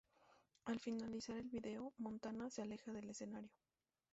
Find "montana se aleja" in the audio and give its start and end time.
1.99-2.91